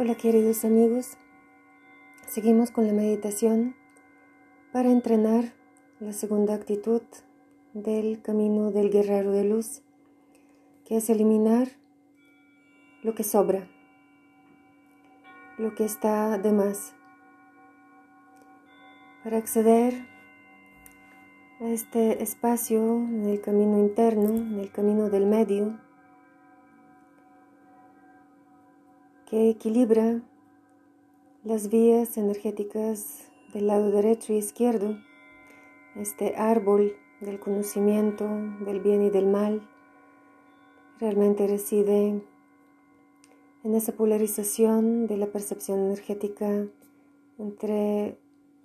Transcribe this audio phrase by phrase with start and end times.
[0.00, 1.18] Hola queridos amigos,
[2.28, 3.74] seguimos con la meditación
[4.72, 5.52] para entrenar
[5.98, 7.02] la segunda actitud
[7.74, 9.82] del camino del guerrero de luz,
[10.84, 11.66] que es eliminar
[13.02, 13.66] lo que sobra,
[15.58, 16.94] lo que está de más,
[19.24, 19.94] para acceder
[21.60, 25.80] a este espacio del camino interno, del camino del medio,
[29.28, 30.22] que equilibra
[31.44, 34.96] las vías energéticas del lado derecho y izquierdo,
[35.96, 38.26] este árbol del conocimiento
[38.60, 39.68] del bien y del mal,
[40.98, 42.22] realmente reside
[43.64, 46.66] en esa polarización de la percepción energética
[47.36, 48.16] entre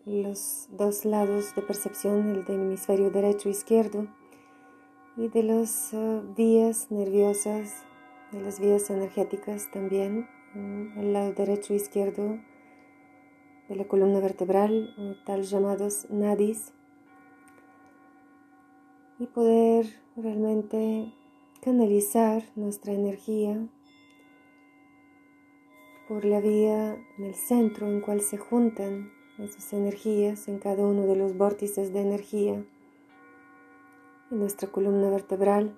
[0.06, 4.08] los dos lados de percepción, el del hemisferio derecho e izquierdo,
[5.18, 7.84] y de las eh, vías nerviosas,
[8.32, 12.40] de las vías energéticas también el lado derecho e izquierdo
[13.70, 14.94] de la columna vertebral,
[15.26, 16.74] tal llamados nadis,
[19.20, 21.12] y poder realmente
[21.62, 23.68] canalizar nuestra energía
[26.08, 31.08] por la vía en el centro en cual se juntan esas energías en cada uno
[31.08, 32.66] de los vórtices de energía
[34.30, 35.78] en nuestra columna vertebral.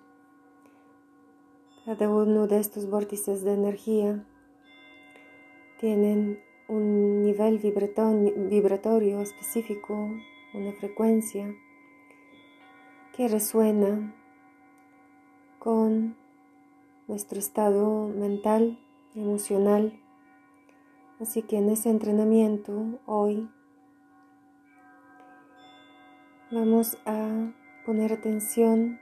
[1.85, 4.25] Cada uno de estos vórtices de energía
[5.85, 10.09] tienen un nivel vibratorio específico,
[10.55, 11.53] una frecuencia
[13.15, 14.15] que resuena
[15.59, 16.15] con
[17.07, 18.79] nuestro estado mental,
[19.13, 20.01] emocional.
[21.21, 23.47] Así que en ese entrenamiento hoy
[26.49, 27.53] vamos a
[27.85, 28.99] poner atención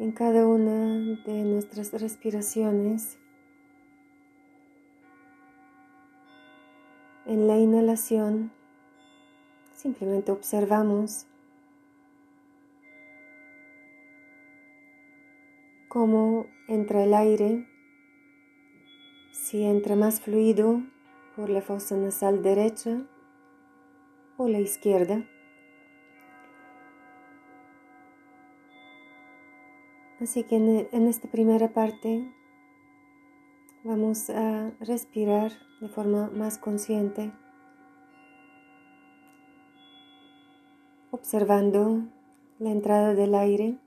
[0.00, 3.21] en cada una de nuestras respiraciones
[7.32, 8.52] En la inhalación
[9.72, 11.26] simplemente observamos
[15.88, 17.66] cómo entra el aire,
[19.32, 20.82] si entra más fluido
[21.34, 23.00] por la fosa nasal derecha
[24.36, 25.26] o la izquierda.
[30.20, 32.30] Así que en, esta primera parte
[33.84, 37.32] vamos a respirar de forma más consciente,
[41.10, 42.04] observando
[42.60, 43.78] la entrada del aire,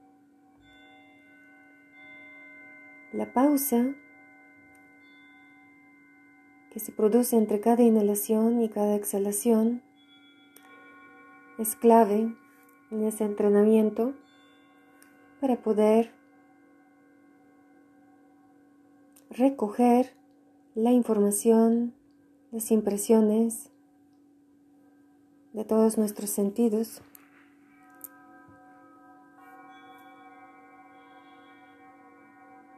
[3.13, 3.95] la pausa
[6.71, 9.81] que se produce entre cada inhalación y cada exhalación
[11.57, 12.35] es clave
[12.91, 14.13] en ese entrenamiento
[15.39, 16.11] para poder
[19.35, 20.15] recoger
[20.75, 21.93] la información,
[22.51, 23.69] las impresiones
[25.51, 27.01] de todos nuestros sentidos.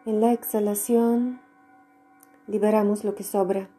[0.08, 1.40] En la exhalación
[2.48, 3.70] liberamos lo que sobra.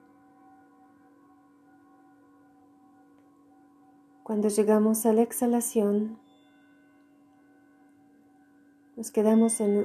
[4.22, 6.18] Cuando llegamos a la exhalación,
[8.94, 9.78] nos quedamos en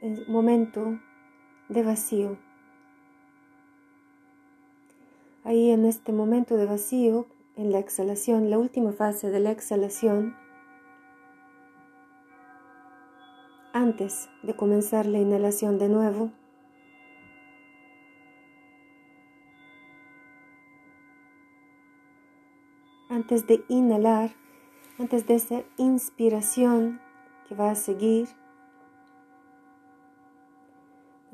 [0.00, 1.00] un momento
[1.70, 2.36] de vacío.
[5.44, 7.26] Ahí en este momento de vacío,
[7.56, 10.36] en la exhalación, la última fase de la exhalación,
[13.72, 16.32] antes de comenzar la inhalación de nuevo,
[23.08, 24.32] antes de inhalar,
[24.98, 27.00] antes de esa inspiración
[27.48, 28.28] que va a seguir,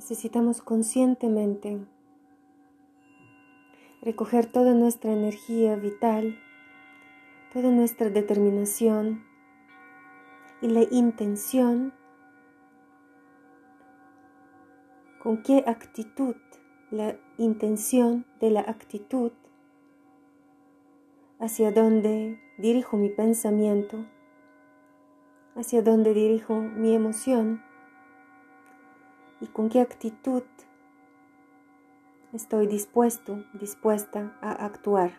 [0.08, 1.84] necesitamos conscientemente
[4.02, 6.38] recoger toda nuestra energía vital,
[7.52, 9.24] toda nuestra determinación
[10.62, 11.92] y la intención
[15.20, 16.36] con qué actitud,
[16.92, 19.32] la intención de la actitud
[21.40, 24.06] hacia dónde dirijo mi pensamiento,
[25.56, 27.65] hacia dónde dirijo mi emoción
[29.40, 30.42] y con qué actitud
[32.32, 35.12] estoy dispuesto, dispuesta a actuar.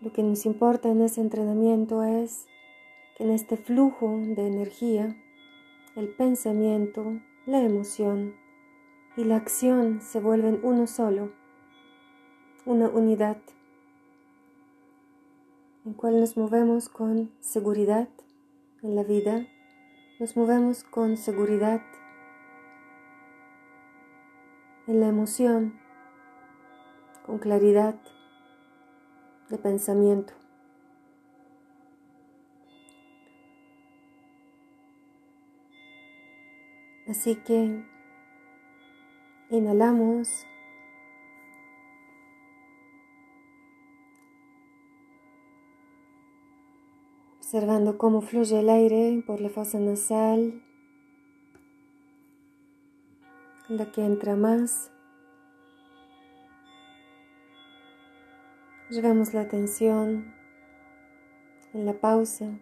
[0.00, 2.46] Lo que nos importa en ese entrenamiento es
[3.16, 5.16] que en este flujo de energía,
[5.96, 8.34] el pensamiento, la emoción
[9.16, 11.32] y la acción se vuelven uno solo,
[12.64, 13.38] una unidad,
[15.84, 18.08] en cual nos movemos con seguridad
[18.82, 19.46] en la vida,
[20.20, 21.82] nos movemos con seguridad
[24.86, 25.78] en la emoción
[27.26, 27.94] con claridad
[29.50, 30.32] de pensamiento.
[37.06, 37.84] Así que
[39.50, 40.46] inhalamos.
[47.50, 50.62] Observando cómo fluye el aire por la fosa nasal,
[53.68, 54.92] la que entra más.
[58.90, 60.34] Llevamos la atención
[61.72, 62.60] en la pausa,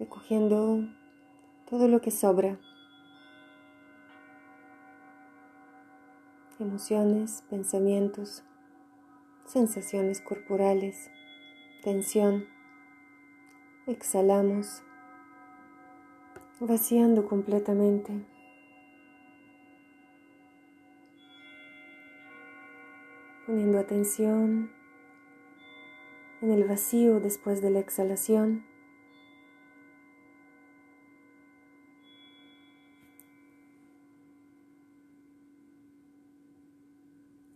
[0.00, 0.80] recogiendo
[1.70, 2.58] todo lo que sobra.
[6.58, 8.42] Emociones, pensamientos,
[9.44, 11.08] sensaciones corporales,
[11.84, 12.55] tensión.
[13.88, 14.82] Exhalamos,
[16.58, 18.12] vaciando completamente.
[23.46, 24.72] Poniendo atención
[26.42, 28.66] en el vacío después de la exhalación.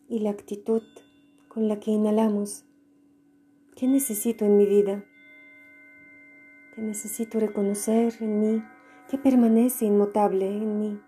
[0.08, 0.82] y la actitud
[1.46, 2.64] con la que inhalamos.
[3.76, 5.04] ¿Qué necesito en mi vida?
[6.80, 8.64] ¿Qué necesito reconocer en mí?
[9.06, 11.00] ¿Qué permanece inmutable en mí?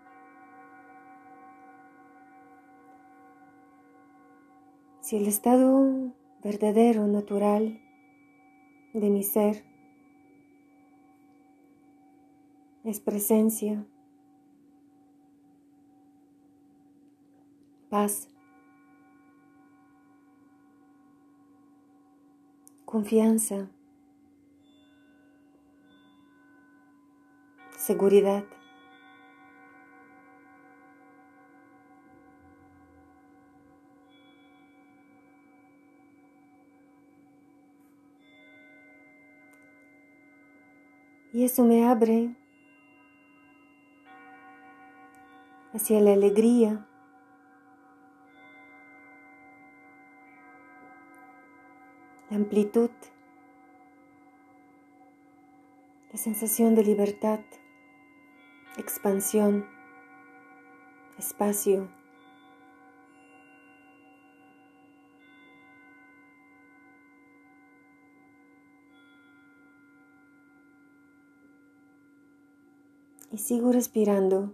[5.00, 6.12] Si el estado
[6.44, 7.80] verdadero, natural
[8.92, 9.64] de mi ser
[12.84, 13.82] es presencia,
[17.88, 18.28] paz,
[22.84, 23.70] confianza,
[27.82, 28.44] seguridad.
[41.32, 42.36] Y eso me abre
[45.72, 46.86] hacia la alegría,
[52.30, 52.90] la amplitud,
[56.12, 57.40] la sensación de libertad,
[58.76, 59.66] expansión,
[61.18, 61.88] espacio.
[73.30, 74.52] Y sigo respirando.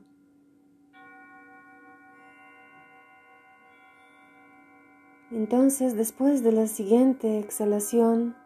[5.31, 8.37] Entonces, después de la siguiente exhalación,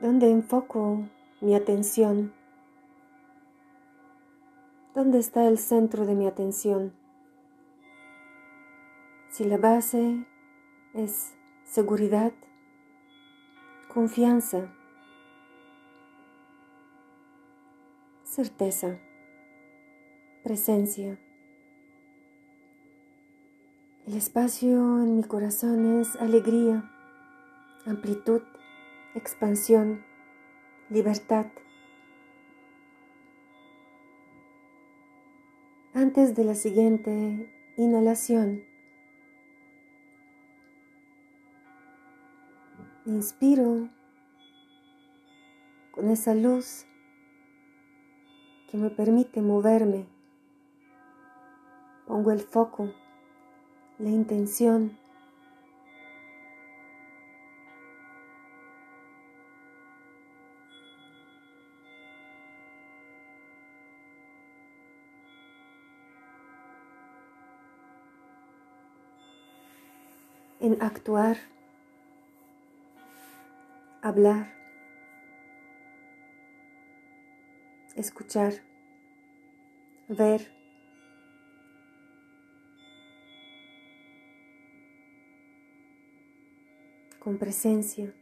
[0.00, 1.04] donde enfoco
[1.40, 2.32] mi atención,
[4.94, 6.92] ¿dónde está el centro de mi atención?
[9.30, 10.26] Si la base
[10.92, 11.32] es
[11.64, 12.32] seguridad,
[13.88, 14.70] confianza,
[18.24, 18.98] certeza,
[20.42, 21.18] presencia.
[24.06, 26.90] El espacio en mi corazón es alegría,
[27.86, 28.42] amplitud,
[29.14, 30.04] expansión,
[30.90, 31.46] libertad.
[36.02, 38.64] Antes de la siguiente inhalación,
[43.06, 43.88] inspiro
[45.92, 46.86] con esa luz
[48.68, 50.08] que me permite moverme.
[52.08, 52.92] Pongo el foco
[54.00, 54.98] la intención.
[70.80, 71.36] Actuar,
[74.02, 74.52] hablar,
[77.96, 78.54] escuchar,
[80.08, 80.52] ver,
[87.18, 88.12] con presencia,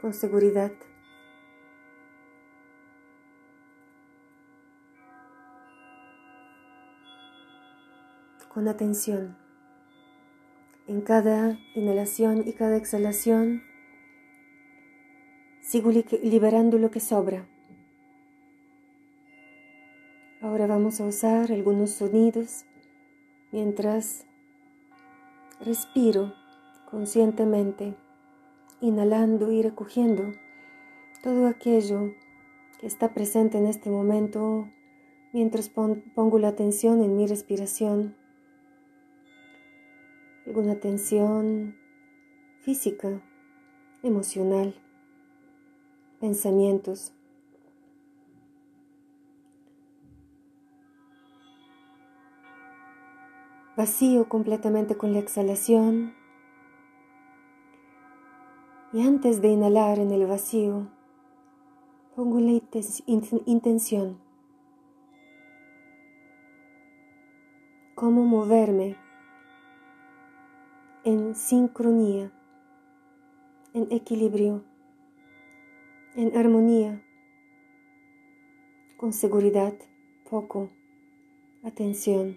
[0.00, 0.72] con seguridad.
[8.56, 9.36] Con atención.
[10.86, 13.62] En cada inhalación y cada exhalación
[15.60, 15.90] sigo
[16.22, 17.46] liberando lo que sobra.
[20.40, 22.64] Ahora vamos a usar algunos sonidos
[23.52, 24.24] mientras
[25.60, 26.32] Respiro
[26.90, 27.94] conscientemente,
[28.80, 30.32] inhalando y recogiendo
[31.22, 32.14] todo aquello
[32.80, 34.66] que está presente en este momento
[35.34, 38.16] mientras pongo la atención en mi respiración,
[40.56, 41.76] alguna tensión
[42.62, 43.20] física,
[44.02, 44.74] emocional,
[46.18, 47.12] pensamientos.
[53.76, 56.14] Vacío completamente con la exhalación
[58.94, 60.88] y antes de inhalar en el vacío,
[62.14, 62.58] pongo la
[63.44, 64.18] intención.
[67.94, 69.05] Cómo moverme
[71.06, 72.30] en sincronía,
[73.72, 74.62] en equilibrio,
[76.16, 77.02] en armonía,
[78.98, 79.72] con seguridad,
[80.28, 80.68] foco,
[81.64, 82.36] atención,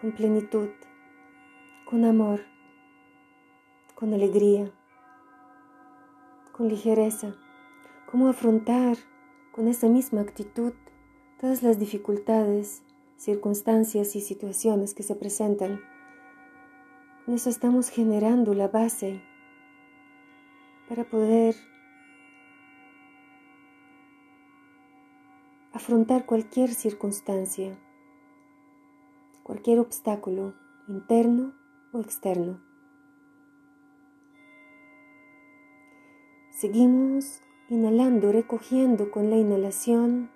[0.00, 0.70] con plenitud,
[1.84, 2.40] con amor,
[3.94, 4.72] con alegría
[6.58, 7.36] con ligereza,
[8.10, 8.96] cómo afrontar
[9.52, 10.72] con esa misma actitud
[11.40, 12.82] todas las dificultades,
[13.16, 15.80] circunstancias y situaciones que se presentan.
[17.28, 19.20] Con eso estamos generando la base
[20.88, 21.54] para poder
[25.74, 27.78] afrontar cualquier circunstancia,
[29.42, 30.54] cualquier obstáculo
[30.88, 31.52] interno
[31.92, 32.62] o externo.
[36.52, 40.30] Seguimos inhalando, recogiendo con la inhalación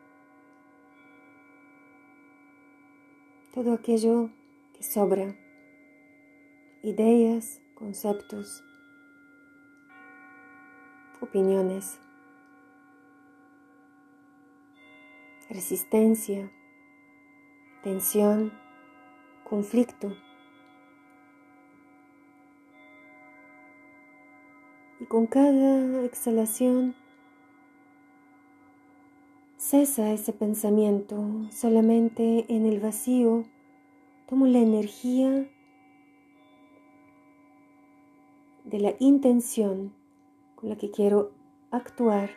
[3.54, 4.28] todo aquello
[4.74, 5.41] que sobra,
[6.82, 8.64] ideas, conceptos,
[11.20, 12.00] opiniones,
[15.48, 16.50] resistencia,
[17.84, 18.52] tensión,
[19.44, 20.16] conflicto.
[24.98, 26.96] Y con cada exhalación
[29.56, 33.44] cesa ese pensamiento, solamente en el vacío
[34.26, 35.46] tomo la energía
[38.72, 39.92] de la intención
[40.56, 41.30] con la que quiero
[41.70, 42.30] actuar,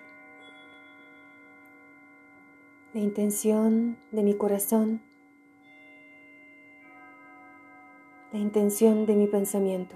[2.94, 5.01] la intención de mi corazón,
[8.34, 9.96] la intención de mi pensamiento.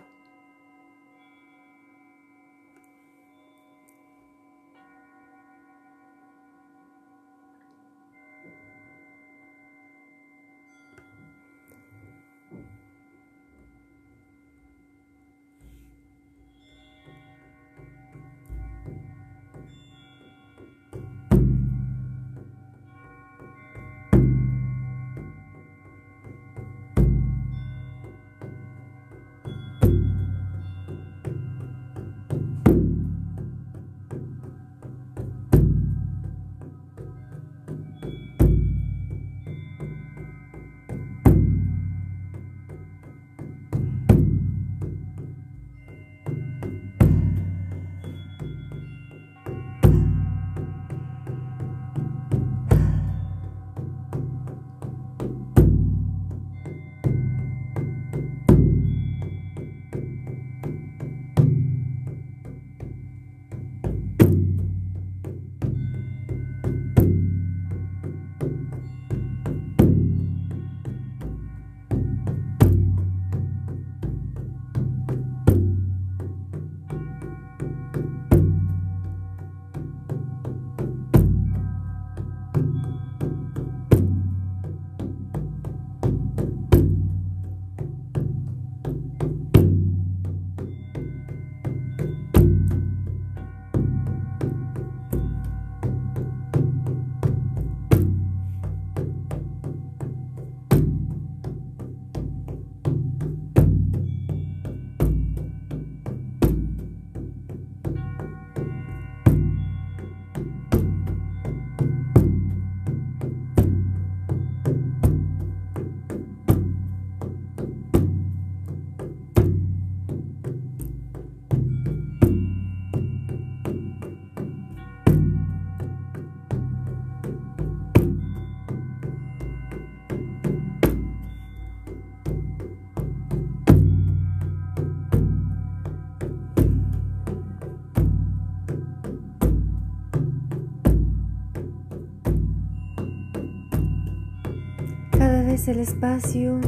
[145.67, 146.59] El espacio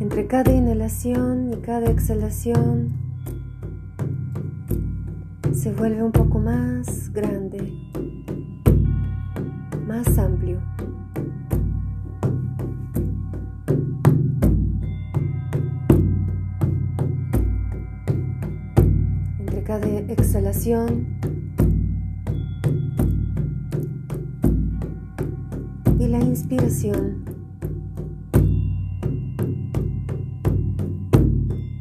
[0.00, 2.92] entre cada inhalación y cada exhalación
[5.52, 7.72] se vuelve un poco más grande,
[9.86, 10.60] más amplio.
[19.38, 21.35] Entre cada exhalación
[26.18, 27.24] la inspiración,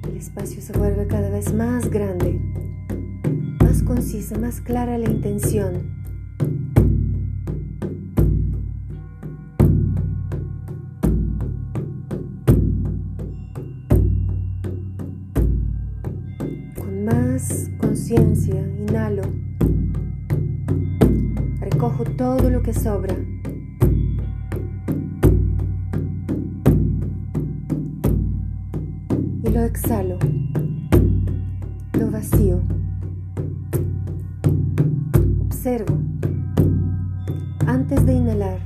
[0.09, 2.45] el espacio se vuelve cada vez más grande
[3.85, 5.93] concisa, más clara la intención.
[16.75, 19.21] Con más conciencia, inhalo.
[21.59, 23.15] Recojo todo lo que sobra.
[29.55, 30.19] Lo exhalo.
[31.93, 32.61] Lo vacío.
[35.45, 35.97] Observo
[37.65, 38.64] antes de inhalar.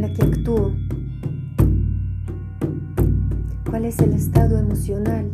[0.00, 0.72] La que actúo.
[3.68, 5.30] ¿Cuál es el estado emocional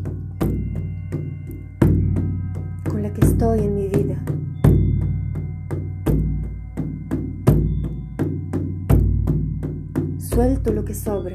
[2.90, 4.20] con la que estoy en mi vida?
[10.18, 11.34] Suelto lo que sobra.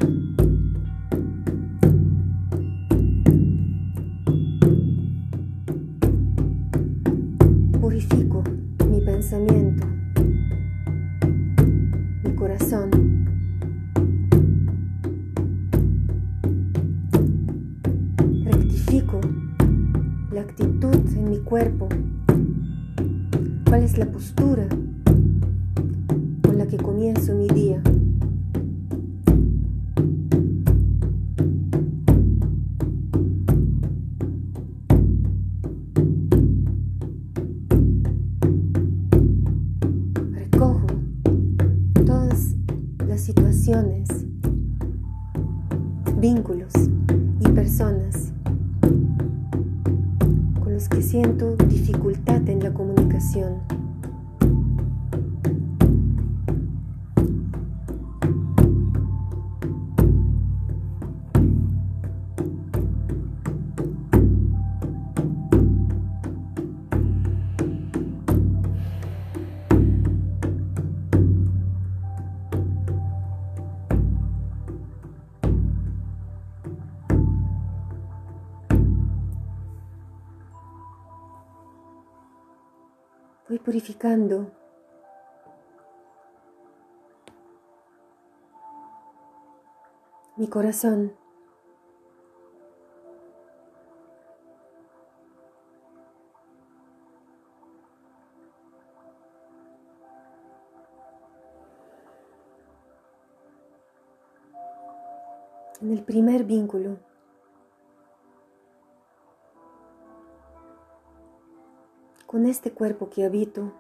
[24.22, 24.68] Postura
[26.44, 27.82] con la que comienzo mi día.
[40.34, 40.86] Recojo
[42.06, 42.56] todas
[43.08, 44.08] las situaciones,
[46.20, 46.74] vínculos
[47.40, 48.32] y personas
[50.90, 53.71] que siento dificultad en la comunicación.
[90.38, 91.14] Mi corazón.
[105.82, 107.11] En el primer vínculo
[112.32, 113.74] con este cuerpo que habito.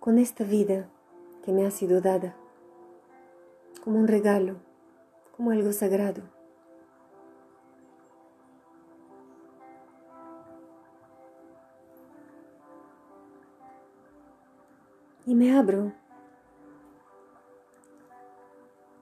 [0.00, 0.88] con esta vida
[1.44, 2.36] que me ha sido dada,
[3.82, 4.54] como un regalo,
[5.36, 6.22] como algo sagrado.
[15.26, 15.92] Y me abro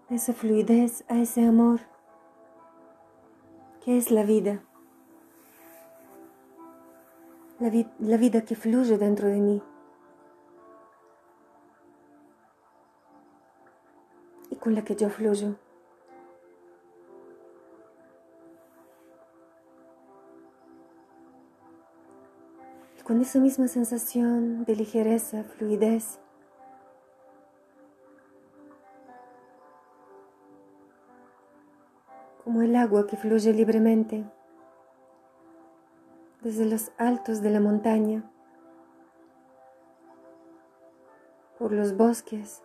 [0.08, 1.93] a esa fluidez, a ese amor.
[3.84, 4.62] ¿Qué es la vida?
[7.60, 9.62] La, la vida que fluye dentro de mí.
[14.48, 15.56] Y con la que yo fluyo.
[22.98, 26.20] Y con esa misma sensación de ligereza, fluidez,
[32.54, 34.24] como el agua que fluye libremente
[36.40, 38.30] desde los altos de la montaña,
[41.58, 42.62] por los bosques,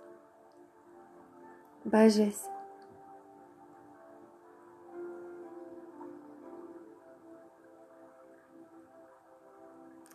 [1.84, 2.48] valles,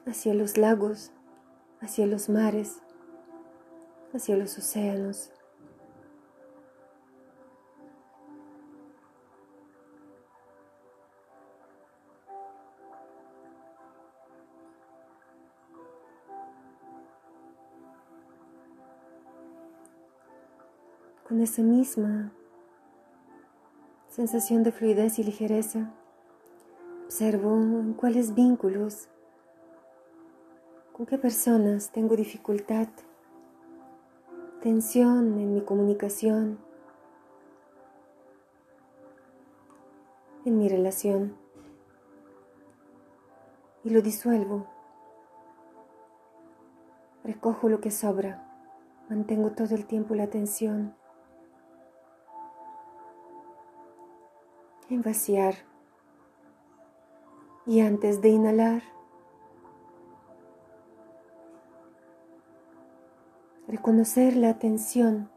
[0.07, 1.11] hacia los lagos,
[1.81, 2.81] hacia los mares.
[4.13, 5.33] hacia los océanos.
[21.35, 22.31] Con esa misma
[24.09, 25.93] sensación de fluidez y ligereza,
[27.07, 29.09] observo en cuáles vínculos,
[30.93, 32.87] con qué personas tengo dificultad,
[34.63, 36.57] tensión en mi comunicación,
[40.45, 41.37] en mi relación,
[43.83, 44.69] y lo disuelvo.
[47.25, 48.47] Recojo lo que sobra,
[49.11, 50.95] mantengo todo el tiempo la atención
[54.91, 55.55] en vaciar.
[57.67, 58.83] Y antes de inhalar,
[63.69, 65.31] reconocer la atención,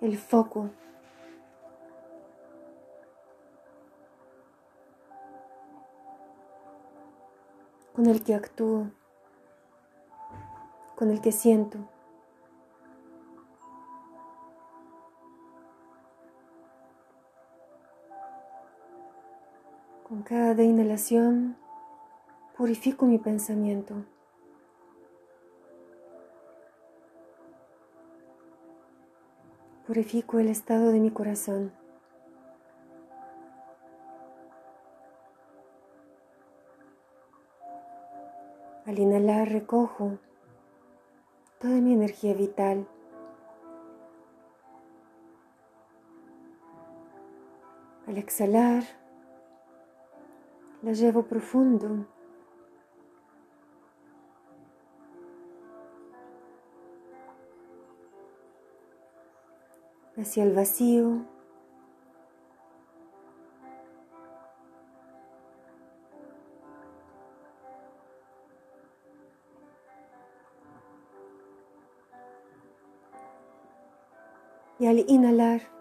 [0.00, 0.70] el foco.
[7.98, 8.92] con el que actúo,
[10.94, 11.78] con el que siento.
[20.18, 21.56] Con cada inhalación
[22.56, 23.94] purifico mi pensamiento.
[29.86, 31.72] Purifico el estado de mi corazón.
[38.86, 40.18] Al inhalar recojo
[41.60, 42.88] toda mi energía vital.
[48.08, 48.82] Al exhalar
[50.82, 52.06] la profundo.
[60.20, 61.24] hacia el vacío.
[74.80, 75.77] Y al inhalar,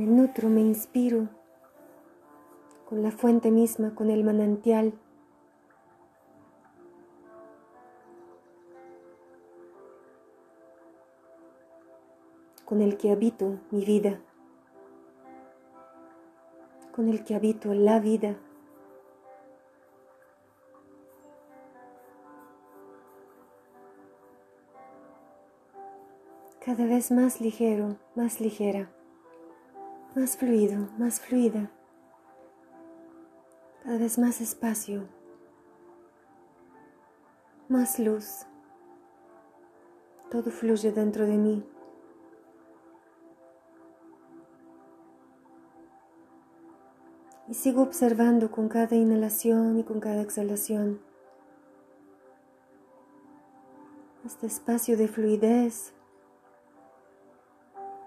[0.00, 1.28] Me nutro, me inspiro
[2.88, 4.94] con la fuente misma, con el manantial.
[12.64, 14.20] con el que habito mi vida,
[16.94, 18.36] con el que habito la vida.
[26.64, 28.88] Cada vez más ligero, más ligera
[30.14, 31.70] más fluido, más fluida,
[33.82, 35.08] cada vez más espacio,
[37.68, 38.46] más luz.
[40.30, 41.64] Todo fluye dentro de mí.
[47.48, 51.00] Y sigo observando con cada inhalación y con cada exhalación
[54.24, 55.92] este espacio de fluidez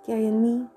[0.06, 0.70] que hay en mí.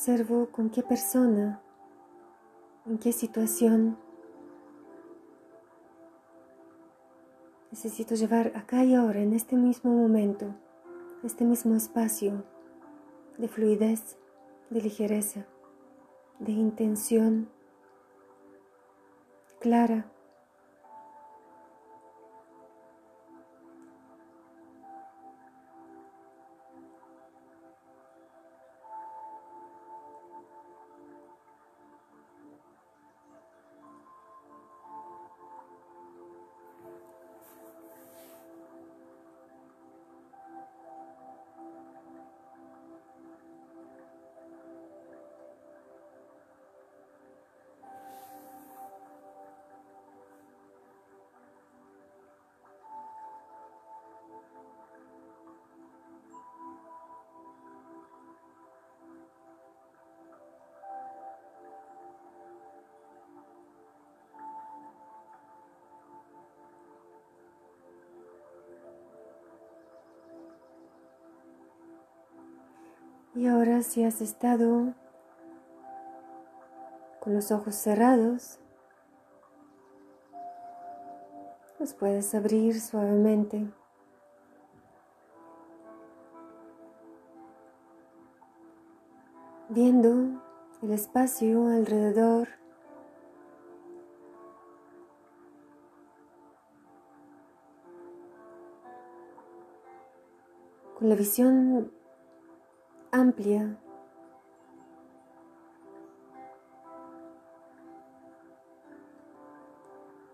[0.00, 1.60] Observo con qué persona,
[2.86, 3.98] en qué situación
[7.70, 10.54] necesito llevar acá y ahora, en este mismo momento,
[11.22, 12.46] este mismo espacio
[13.36, 14.16] de fluidez,
[14.70, 15.44] de ligereza,
[16.38, 17.50] de intención
[19.60, 20.10] clara.
[73.34, 74.94] Y ahora si has estado
[77.20, 78.58] con los ojos cerrados,
[81.78, 83.70] los puedes abrir suavemente.
[89.70, 90.42] viendo
[90.82, 92.48] el espacio alrededor
[100.98, 101.92] con la visión
[103.12, 103.76] amplia.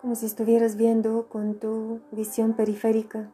[0.00, 3.30] Como si estuvieras viendo con tu visión periférica,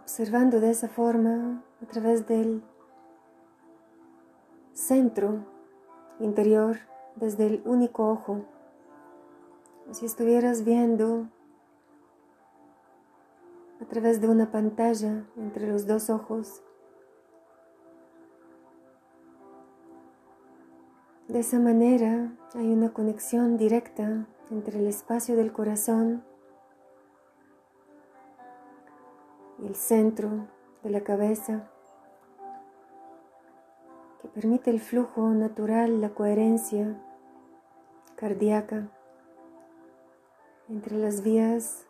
[0.00, 2.62] observando de esa forma a través del
[4.72, 5.44] centro
[6.18, 6.78] interior,
[7.16, 8.44] desde el único ojo,
[9.82, 11.28] como si estuvieras viendo
[13.84, 16.62] a través de una pantalla entre los dos ojos.
[21.28, 26.24] De esa manera hay una conexión directa entre el espacio del corazón
[29.62, 30.48] y el centro
[30.82, 31.68] de la cabeza
[34.22, 36.98] que permite el flujo natural, la coherencia
[38.16, 38.88] cardíaca
[40.70, 41.83] entre las vías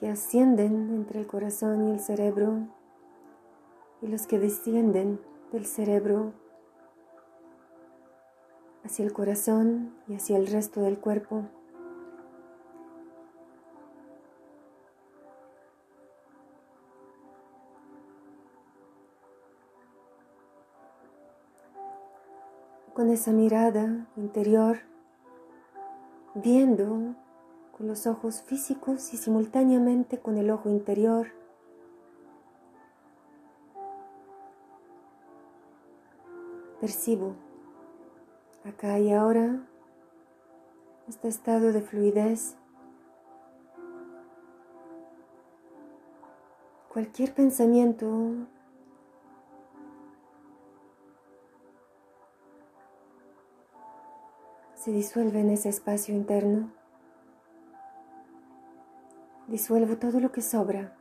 [0.00, 2.66] que ascienden entre el corazón y el cerebro
[4.00, 5.20] y los que descienden
[5.52, 6.32] del cerebro
[8.82, 11.44] hacia el corazón y hacia el resto del cuerpo.
[22.94, 24.80] Con esa mirada interior,
[26.34, 27.14] viendo
[27.80, 31.28] con los ojos físicos y simultáneamente con el ojo interior,
[36.78, 37.36] percibo
[38.66, 39.66] acá y ahora,
[41.08, 42.54] este estado de fluidez.
[46.92, 48.34] Cualquier pensamiento
[54.74, 56.78] se disuelve en ese espacio interno.
[59.50, 60.96] Disuelvo todo lo que sobra.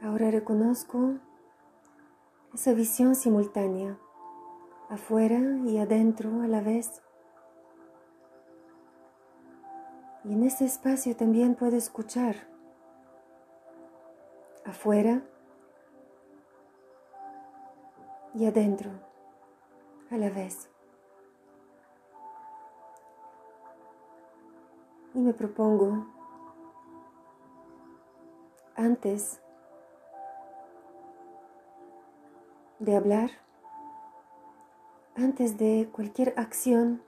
[0.00, 1.14] Ahora reconozco
[2.54, 3.98] esa visión simultánea
[4.88, 7.02] afuera y adentro a la vez.
[10.22, 12.36] Y en ese espacio también puedo escuchar
[14.64, 15.24] afuera
[18.32, 18.92] y adentro
[20.08, 20.70] a la vez.
[25.20, 26.06] Y me propongo,
[28.74, 29.38] antes
[32.78, 33.30] de hablar,
[35.14, 37.02] antes de cualquier acción,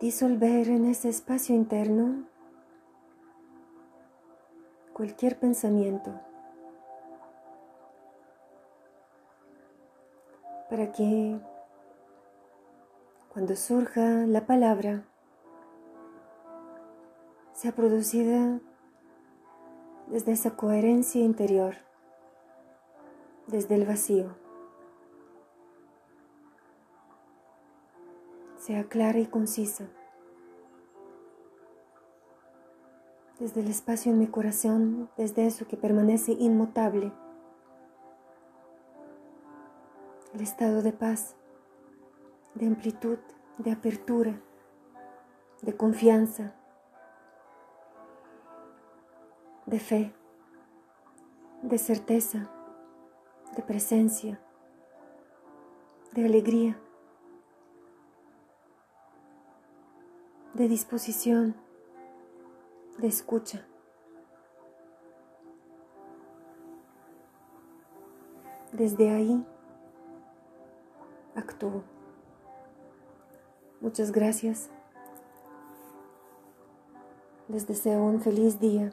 [0.00, 2.24] disolver en ese espacio interno
[4.94, 6.18] cualquier pensamiento
[10.70, 11.38] para que
[13.28, 15.04] cuando surja la palabra
[17.60, 18.58] sea producida
[20.06, 21.74] desde esa coherencia interior,
[23.48, 24.34] desde el vacío.
[28.56, 29.88] sea clara y concisa.
[33.38, 37.12] Desde el espacio en mi corazón, desde eso que permanece inmutable,
[40.32, 41.36] el estado de paz,
[42.54, 43.18] de amplitud,
[43.58, 44.40] de apertura,
[45.60, 46.54] de confianza,
[49.70, 50.12] de fe,
[51.62, 52.50] de certeza,
[53.56, 54.40] de presencia,
[56.12, 56.76] de alegría.
[60.60, 61.54] de disposición,
[62.98, 63.66] de escucha.
[68.72, 69.42] Desde ahí
[71.34, 71.82] actúo.
[73.80, 74.68] Muchas gracias.
[77.48, 78.92] Les deseo un feliz día.